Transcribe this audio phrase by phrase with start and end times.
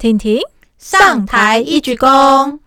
[0.00, 0.40] 婷婷
[0.78, 2.58] 上台一鞠躬。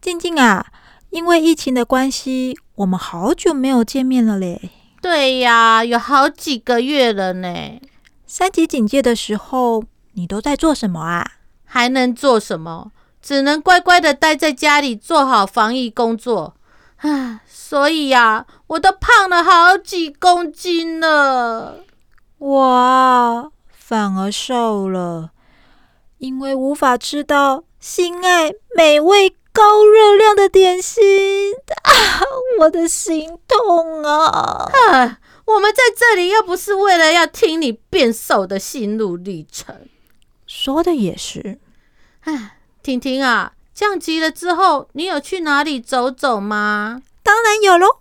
[0.00, 0.68] 静静啊，
[1.10, 4.70] 因为疫情的关系，我们好久没有见面了嘞。
[5.02, 7.78] 对呀，有好几个月了呢。
[8.26, 11.32] 三级警戒的时候，你都在做什么啊？
[11.66, 12.90] 还能做什么？
[13.20, 16.54] 只能乖乖的待在家里，做好防疫工作。
[17.02, 21.80] 唉，所以呀，我都胖了好几公斤了。
[22.38, 25.32] 哇，反而瘦了。
[26.20, 31.92] 因为无法吃到心爱美味高热量的点心啊，
[32.60, 34.70] 我的心痛啊！
[34.90, 39.88] 啊，我们在这里又不是为了要听你变瘦的心路历程。
[40.46, 41.58] 说的也是。
[42.20, 47.00] 唉，婷婷啊，降级了之后，你有去哪里走走吗？
[47.22, 48.00] 当然有喽。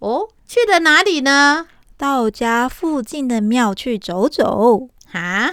[0.00, 1.68] 哦，去了哪里呢？
[1.96, 4.88] 到家附近的庙去走走。
[5.12, 5.50] 啊？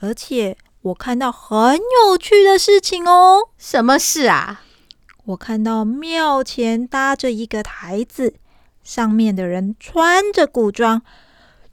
[0.00, 3.48] 而且我看到很有趣的事情哦！
[3.56, 4.62] 什么事啊？
[5.26, 8.34] 我看到庙前搭着一个台子，
[8.82, 11.02] 上面的人穿着古装。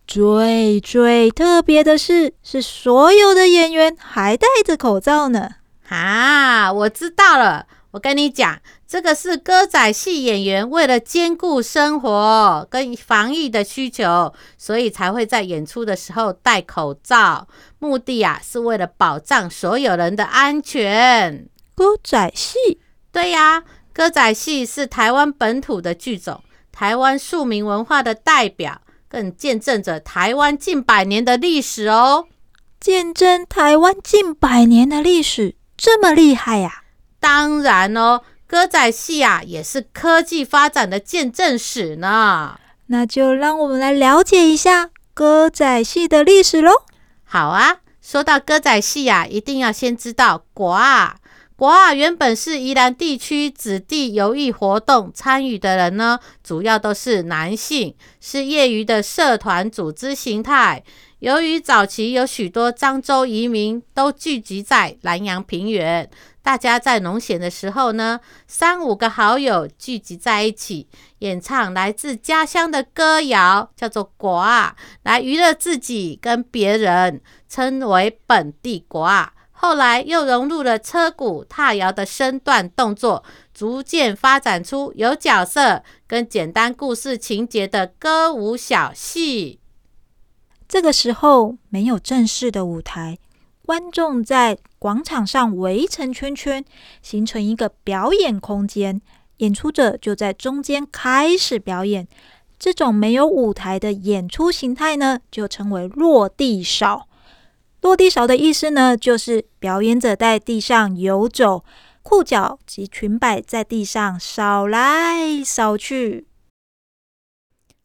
[0.08, 5.56] 最最特别的是，是所有的演员还戴着口罩呢！
[5.90, 7.68] 啊，我知道了。
[7.92, 17.48] 我跟你讲，这个是歌仔戏演员为了兼顾生活跟防疫的需求，所以才会在演出的时候戴口罩。
[17.80, 21.48] 目的啊，是为了保障所有人的安全。
[21.74, 22.82] 歌仔戏？
[23.14, 23.64] 对呀，
[23.94, 26.44] 歌仔戏是台湾本土的剧种，
[26.74, 32.26] 台湾庶民文化的代表，更见证着台湾近百年的历史哦。
[32.78, 36.80] 见证台湾近百年的历史，这么厉害呀？
[37.22, 42.60] 当然哦，歌仔戏啊，也是科技发展的见证史呢。
[42.88, 46.84] 那就让我们来了解一下歌仔戏的历史喽。
[47.24, 51.16] 好啊，说到歌仔戏啊，一定要先知道国啊。
[51.56, 60.84] 国啊原本是宜兰地区子弟游艺活动参与的人呢，主要都是男性，是业余的社团组织形态。
[61.20, 66.10] 由于早期有许多漳州移民都聚集在南阳平原。
[66.44, 70.88] 大家在农闲的时候呢，三五个好友聚集在一起，
[71.20, 79.34] 演唱来自家乡的歌谣，叫做国啊，来娱乐自己跟别人，称为本地国啊。
[79.52, 89.60] 后来又融入了车鼓、踏摇的身段动作，逐渐发展出有角色跟简单故事情节的歌舞小戏。
[90.68, 93.20] 这个时候没有正式的舞台。
[93.64, 96.66] 观众在广场上围成圈圈，
[97.04, 99.00] 形成一个表演空间。
[99.38, 102.08] 演出者就在中间开始表演。
[102.58, 107.08] 这种没有舞台的演出形态呢，就称为落地扫。
[107.82, 111.64] 落地扫的意思呢，就是表演者在地上游走，
[112.02, 116.26] 裤脚及裙摆在地上扫来扫去。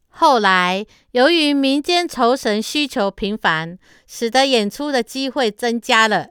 [0.07, 3.77] 后来，由于民间酬神需求频繁，
[4.07, 6.29] 使得演出的机会增加了。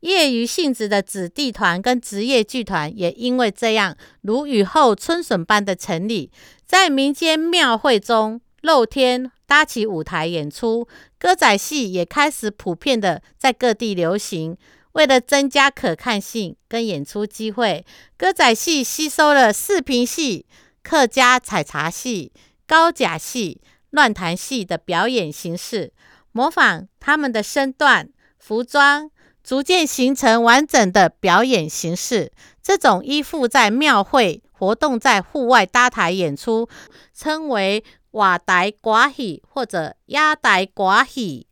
[0.00, 6.30] 业余性质的子弟团跟职业剧团也因为这样，如雨后春笋般的成立，
[6.64, 10.86] 在民间庙会中露天搭起舞台演出。
[11.18, 14.56] 歌仔戏也开始普遍的在各地流行。
[14.92, 17.84] 为了增加可看性跟演出机会，
[18.16, 20.46] 歌仔戏吸收了四平戏、
[20.82, 22.32] 客家采茶戏。
[22.66, 25.90] 高甲戏、乱弹戏的表演形式，
[26.32, 29.10] 模仿他们的身段、服装，
[29.48, 32.30] 逐渐形成完整的表演形式。
[32.62, 36.68] 这种依附在庙会活动，在户外搭台演出，
[37.14, 41.46] 称为瓦台寡戏或者压台寡戏。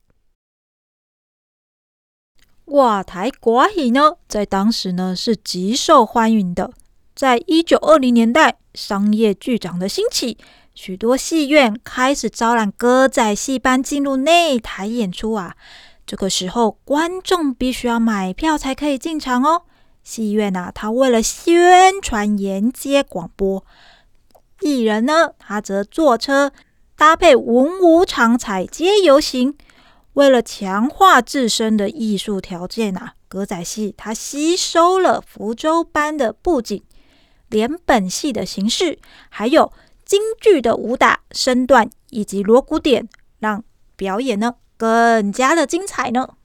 [2.66, 6.70] 瓦台寡戏呢，在当时呢是极受欢迎的。
[7.14, 10.36] 在一九二零年代，商业剧场的兴起。
[10.74, 15.56] 许多戏院开始招揽歌仔戏班进入内台演出啊！
[16.06, 19.62] 这个时候，观众必须要买票才可以进场哦。
[20.04, 23.64] 戏院啊，他为了宣传沿街广播，
[24.60, 26.52] 艺人呢，他则坐车
[26.96, 29.56] 搭配文武场踩街游行。
[30.12, 36.82] 为了强化自身的艺术条件啊，歌仔戏它吸收了福州班的布景、
[37.48, 38.98] 连本戏的形式，
[39.28, 39.72] 还有。
[40.06, 43.08] 京剧的武打身段以及锣鼓点，
[43.40, 43.64] 让
[43.96, 46.36] 表演呢更加的精彩呢。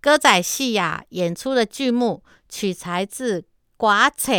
[0.00, 3.44] 歌仔戏呀，演出的剧目取材自
[3.78, 4.32] 寡扯、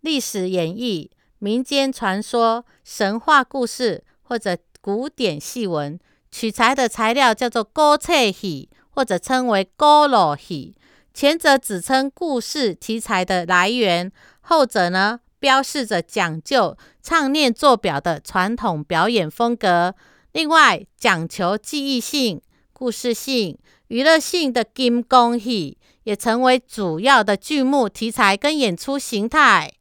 [0.00, 5.98] 历史演义、民间传说、神话故事或者古典戏文，
[6.30, 8.68] 取材的材料叫做歌册戏。
[8.98, 10.74] 或者称为歌路戏。
[11.14, 14.10] 前者指称故事题材的来源，
[14.40, 19.94] 后者呢，标示着讲究唱念做表的传统表演风格。
[20.38, 22.40] 另外，讲求记忆性、
[22.72, 23.58] 故事性、
[23.88, 29.72] 娱乐性的金光戏也成为主要的剧目题材跟演出形态。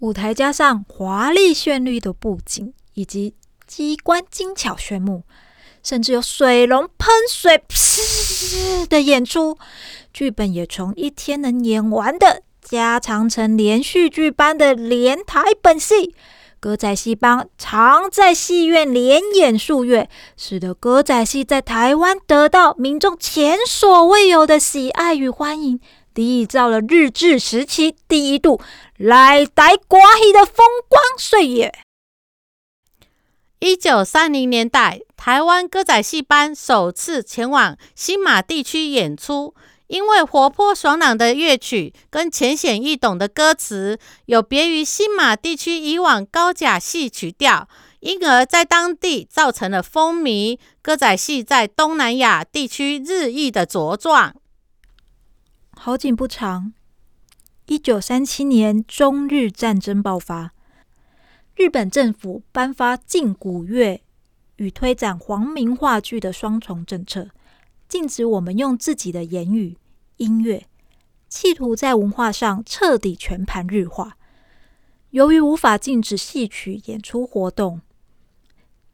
[0.00, 5.22] 舞台加上华丽绚丽的布景，以及机关精巧炫目，
[5.82, 7.64] 甚至有水龙喷水
[8.90, 9.56] 的演出。
[10.12, 16.14] 剧本也从一天能演完的，加长成连续剧般的连台本戏。
[16.64, 25.78] 歌仔戏班常在戏院连演数月，使得歌仔戏在台湾得到民众前所未有的喜爱与欢迎。
[26.14, 28.62] 缔造了日治时期第一度
[28.96, 31.70] 来台歌戏的风光岁月。
[33.58, 39.54] 一九三零年代，台湾歌仔戏班首次前往新马地区演出，
[39.94, 43.96] 因为活泼爽朗的乐曲跟浅显易懂的歌词，
[44.26, 47.68] 有别于新马地区以往高甲戏曲调，
[48.00, 50.58] 因而在当地造成了风靡。
[50.82, 54.34] 歌仔戏在东南亚地区日益的茁壮。
[55.70, 56.72] 好景不长，
[57.66, 60.50] 一九三七年中日战争爆发，
[61.54, 64.02] 日本政府颁发禁古乐
[64.56, 67.28] 与推展皇民话剧的双重政策，
[67.88, 69.78] 禁止我们用自己的言语、
[70.16, 70.66] 音乐，
[71.28, 74.16] 企图在文化上彻底全盘日化。
[75.10, 77.80] 由于无法禁止戏曲演出活动，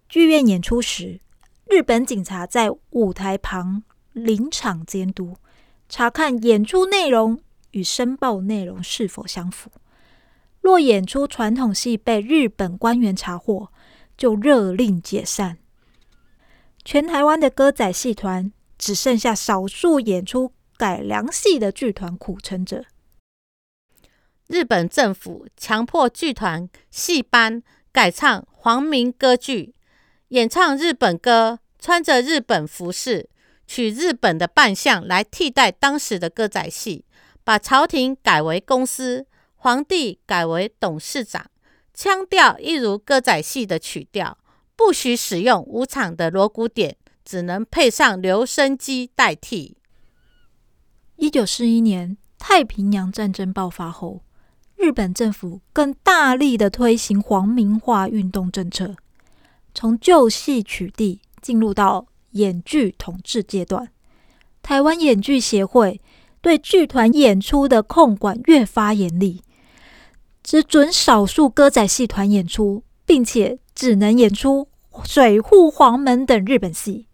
[0.08, 1.20] 剧院演出时，
[1.66, 3.82] 日本警察在舞台旁
[4.12, 5.36] 临场监督。
[5.88, 7.40] 查看演出内容
[7.72, 9.72] 与申报内容是否相符。
[10.60, 13.72] 若演出传统戏被日本官员查获，
[14.16, 15.58] 就勒令解散。
[16.84, 22.86] 全台湾的歌仔戏团只剩下少数演出改良戏的剧团苦撑着。
[24.46, 27.62] 日本政府强迫剧团戏班
[27.92, 29.74] 改唱皇民歌剧，
[30.28, 33.28] 演唱日本歌，穿着日本服饰。
[33.66, 37.04] 取日本的扮相来替代当时的歌仔戏，
[37.44, 41.50] 把朝廷改为公司，皇帝改为董事长，
[41.92, 44.38] 腔调一如歌仔戏的曲调，
[44.74, 49.76] 不许使用无场的锣鼓点，只能配上留声机代替。
[51.20, 54.22] 一九四一年太平洋战争爆发后，
[54.76, 58.96] 日本政府更大力的推行皇民化运动政策，
[59.74, 62.08] 从旧戏取缔进入到。
[62.34, 63.88] 演剧统治阶段，
[64.62, 66.00] 台湾演剧协会
[66.40, 69.42] 对剧团演出的控管越发严厉，
[70.40, 74.68] 只准少数歌仔戏团演出，并且只能演出
[75.04, 77.08] 《水户黄门》等日本戏。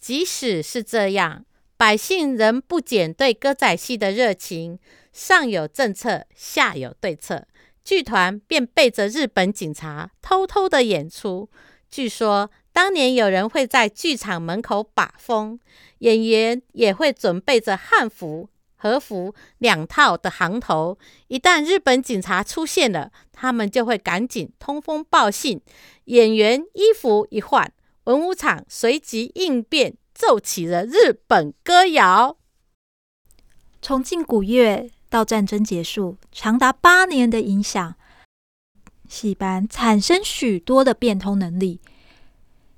[0.00, 1.44] 即使是这样，
[1.76, 4.78] 百姓仍不减对歌仔戏的热情。
[5.12, 7.46] 上有政策，下有对策，
[7.84, 11.48] 剧团便背着日本警察偷偷的演出。
[11.90, 12.50] 据说。
[12.76, 15.58] 当年有人会在剧场门口把风，
[16.00, 20.98] 演员也会准备着汉服、和服两套的行头。
[21.28, 25.58] 一旦日本警察出现了，他们就会赶紧通风报信。
[26.04, 27.72] 演员衣服一换，
[28.04, 32.38] 文武场随即应变，奏起了日本歌谣。
[33.82, 37.94] 从禁古乐到战争结束，长达八年的影响，
[39.06, 41.80] 戏班产生许多的变通能力。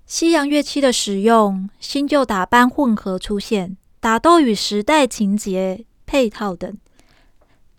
[0.04, 6.76] 西洋乐器的使用、新旧打扮混合出现、打斗与时代情节配套等，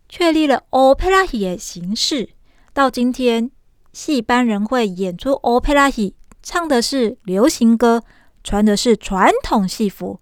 [0.07, 2.29] 确立了 Opera 戏的形式。
[2.71, 3.51] 到今天，
[3.91, 8.03] 戏班仍会演出 Opera 戏，唱的是流行歌，
[8.43, 10.19] 穿的是传统戏服，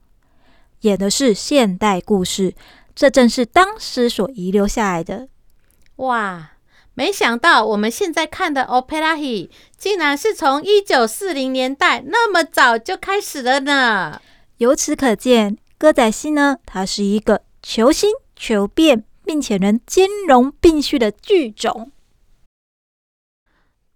[0.81, 2.55] 演的是现代故事。
[2.95, 5.29] 这正是当时所遗留下来的。
[5.97, 6.51] 哇！
[6.95, 14.19] 没想到我们现在看的 Opera 戏，竟然是从一九四零年代那么早就开始了呢。
[14.57, 21.91] 由此可见，歌仔戏呢，它是一个求新求变，并且能兼容并蓄的剧种。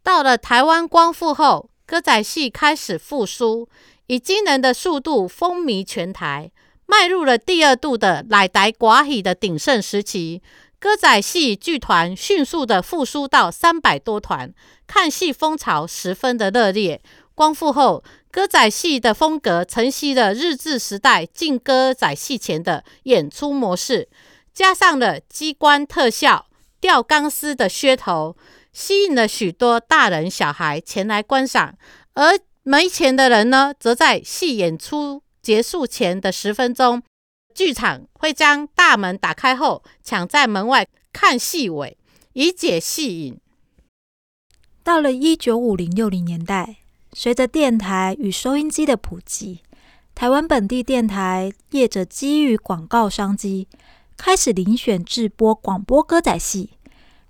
[0.03, 3.67] 到了台湾光复后，歌仔戏开始复苏，
[4.11, 6.51] 以惊人的速度风靡全台，
[6.85, 10.41] 迈入了第二度的来台寡喜的鼎盛时期。
[10.77, 14.53] 歌仔戏剧团迅速的复苏到三百多团，
[14.85, 17.01] 看戏风潮十分的热烈。
[17.33, 24.09] 光复后，歌仔戏的风格承袭了日治时代进歌仔戏前的演出模式，
[24.53, 26.47] 加上了机关特效、
[26.81, 28.35] 吊钢丝的噱头，
[28.73, 31.77] 吸引了许多大人小孩前来观赏。
[32.13, 37.01] 而没钱的人呢，则在戏演出结束前的十分钟，
[37.55, 41.97] 剧场会将大门打开后，抢在门外看戏尾，
[42.33, 43.39] 以解戏瘾。
[44.83, 46.77] 到了一九五零六零年代，
[47.13, 49.61] 随着电台与收音机的普及，
[50.13, 53.67] 台湾本地电台业者基于广告商机，
[54.17, 56.71] 开始遴选制播广播歌仔戏。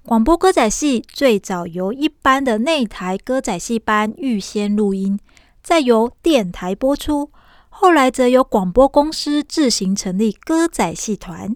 [0.04, 5.20] 广播歌仔戏最早由一般的内台歌仔戏班预先录音，
[5.62, 7.32] 再由电台播出。
[7.70, 11.56] 后来则由广播公司自行成立歌仔戏团。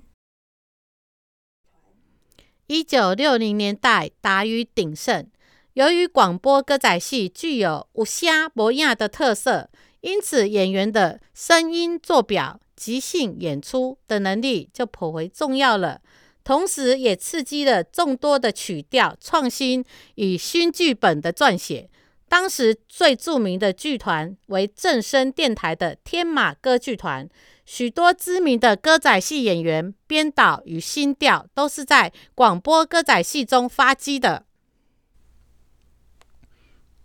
[2.67, 5.27] 一九六零年代达于鼎盛，
[5.73, 9.71] 由于广播歌仔戏具有无声无影的特色，
[10.01, 16.01] 因此演员的声音做表、即兴演出的能力就颇为重要了。
[16.45, 19.83] 同时，也刺激了众多的曲调创新
[20.13, 21.89] 与新剧本的撰写。
[22.29, 27.27] 当时最著名的剧团为正声电台的天马歌剧团，
[27.65, 34.45] 许多知名的歌仔戏演员、编导与新调都是在广播歌仔戏中发迹的。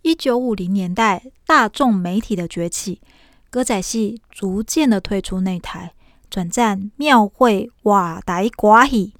[0.03, 3.01] 一九五零年代，大众媒体的崛起，
[3.49, 5.93] 歌仔戏逐渐的退出内台，
[6.29, 9.15] 转战庙会瓦台歌戏。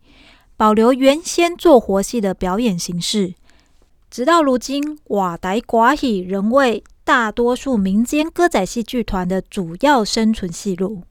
[0.62, 3.34] 保留原先做活戏的表演形式，
[4.12, 11.02] 直到如今，瓦台寡戏仍为大多数民间歌仔戏剧团的主要生存戏路。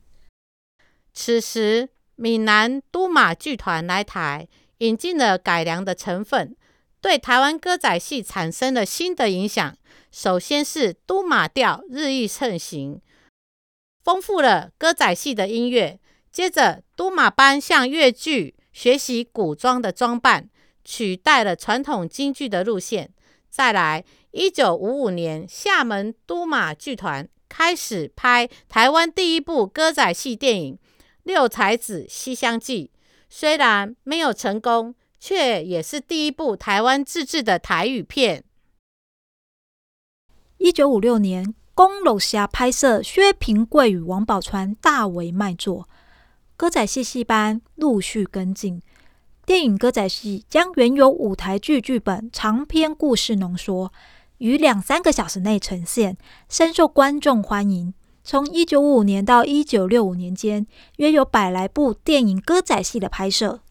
[1.12, 4.46] 此时，闽南都马剧团来台，
[4.78, 6.54] 引进了改良的成分，
[7.00, 9.76] 对台湾歌仔戏产生了新的影响。
[10.12, 13.00] 首先是都马调日益盛行，
[14.04, 15.98] 丰富了歌仔戏的音乐。
[16.30, 18.54] 接着，都马班向粤剧。
[18.80, 20.48] 学习古装的装扮，
[20.86, 23.12] 取代了传统京剧的路线。
[23.50, 30.74] 再来，一九五五年，厦门都马剧团开始拍台湾第一部歌仔戏电影
[31.24, 32.90] 《六才子西厢记》，
[33.28, 38.42] 虽然没有成功，却也是第一部台湾自制的台语片。
[40.56, 45.86] 一九五六年，公路侠拍摄薛平贵与王宝钏大为卖座。
[46.60, 48.82] 歌仔戏戏班陆续跟进，
[49.46, 53.90] 电影歌仔戏将原有舞台剧剧本长篇故事浓缩，
[54.36, 56.18] 于两三个小时内呈现，
[56.50, 57.94] 深受观众欢迎。
[58.22, 60.66] 从一九五五年到一九六五年间，
[60.98, 63.62] 约有百来部电影歌仔戏的拍摄。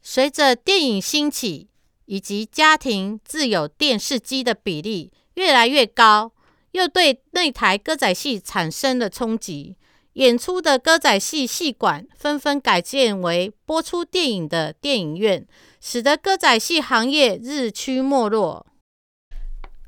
[0.00, 1.68] 随着电影兴起，
[2.06, 6.32] 以及家庭自有电视机的比例越来越高，
[6.72, 9.76] 又对内台歌仔戏产生了冲击。
[10.14, 15.46] 演出的歌仔戏戏馆纷纷改建为播出电影的电影院，
[15.80, 18.66] 使得歌仔戏行业日趋没落。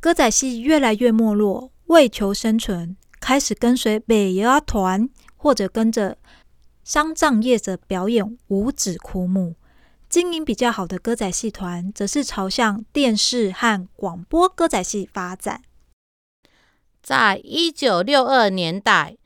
[0.00, 6.16] 歌仔戏越来越没落，为求生存，开始跟随北爷团或者跟着
[6.82, 9.56] 丧葬业者表演五指枯木。
[10.08, 15.60] 经营比较好的歌仔戏团，则是朝向电视和广播歌仔戏发展。
[17.02, 19.18] 在一九六二年代。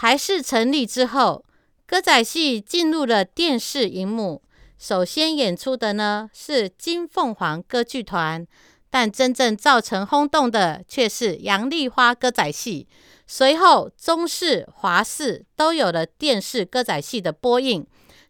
[0.00, 1.44] 台视成立之后，
[1.84, 4.40] 歌仔戏进入了电视荧幕。
[4.78, 8.46] 首先演出的呢是金凤凰歌剧团，
[8.90, 12.86] 但真正造成轰动的却是杨丽花歌仔戏。
[13.26, 17.84] 随后，中视、华视都有了电视歌仔戏的播映。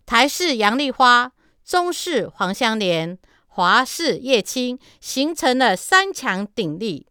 [0.07, 1.31] 台视杨丽花，
[1.63, 7.07] 中视黄香莲，华视叶青，形成了三强鼎立。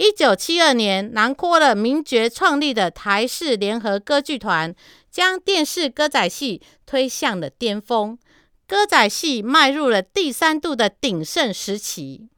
[0.00, 4.74] 一九七二年，囊括了名角创立的台视联合歌剧团，
[5.10, 8.18] 将电视歌仔戏推向了巅峰，
[8.66, 12.30] 歌仔戏迈入了第三度的鼎盛时期。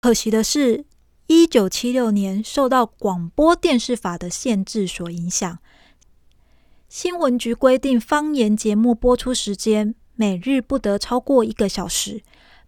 [0.00, 0.84] 可惜的是，
[1.26, 5.58] 一九七六年受到广播电视法的限制所影响，
[6.88, 12.22] 新闻局规定方言节目播出时间每日不得超过一个小时，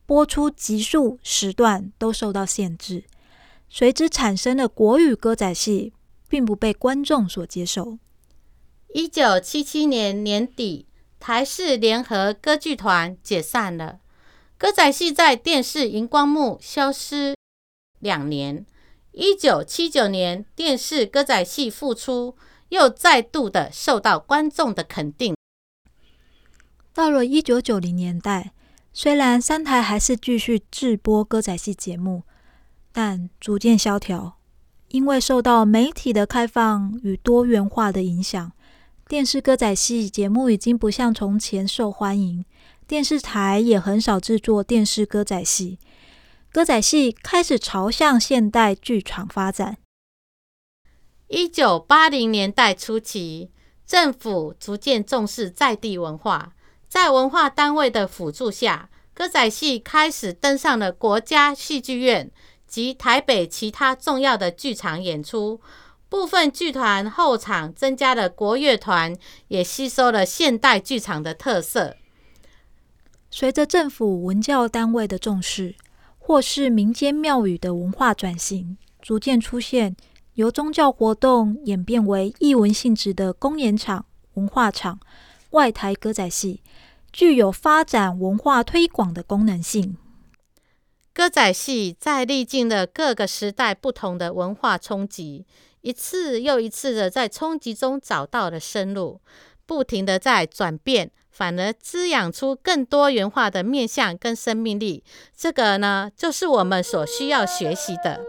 [0.04, 3.04] 播出集数时段都受到限制。
[3.68, 5.92] 随之产生的国语歌仔戏，
[6.28, 7.98] 并不被观众所接受。
[8.94, 10.86] 一九七七年年底，
[11.18, 13.98] 台视联合歌剧团解散了，
[14.56, 17.34] 歌仔戏在电视荧光幕消失
[17.98, 18.64] 两年。
[19.12, 22.36] 一九七九年，电视歌仔戏复出，
[22.68, 25.34] 又再度的受到观众的肯定。
[26.94, 28.52] 到了一九九零年代，
[28.92, 32.22] 虽然三台还是继续制播歌仔戏节目。
[32.96, 34.38] 但逐渐萧条，
[34.88, 38.52] 因为受到媒体的开放与多元化的影响，
[39.06, 42.46] 电视歌仔戏节目已经不像从前受欢迎，
[42.88, 45.78] 电视台也很少制作电视歌仔戏，
[46.50, 49.76] 歌仔戏开始朝向现代剧场发展。
[51.28, 53.50] 一九八零年代初期，
[53.86, 56.54] 政府逐渐重视在地文化，
[56.88, 62.32] 在文化单位的辅助下，歌仔戏开始登上了国家戏剧院
[62.66, 65.60] 及台北其他重要的剧场演出。
[66.08, 69.16] 部分剧团后场增加了国乐团，
[69.48, 71.96] 也吸收了现代剧场的特色。
[73.28, 75.74] 随着政府文教单位的重视，
[76.16, 79.96] 或是民间庙宇的文化转型，逐渐出现
[80.34, 85.00] 由宗教活动演变为艺文性质的公演场、文化场、
[85.50, 86.62] 外台歌仔戏，
[87.12, 89.96] 具有发展文化推广的功能性。
[91.16, 95.46] 歌仔戏在历经了各个时代不同的文化冲击。
[95.80, 99.22] 一次又一次的在冲击中找到了生路，
[99.64, 105.02] 不停的在转变，反而滋养出更多元化的面向跟生命力。
[105.34, 108.20] 这个呢，就是我们所需要学习的。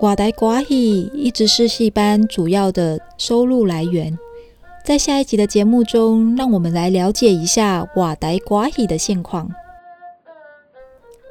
[0.00, 4.18] 外台歌戏一直是戏班主要的收入来源。
[4.84, 9.48] 在下一集的节目中，让我们来了解一下瓦台歌戏的现况。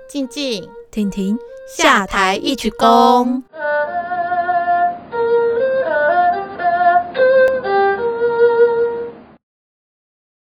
[0.10, 0.68] 静静。
[0.92, 1.38] 婷婷
[1.78, 3.44] 下台一曲功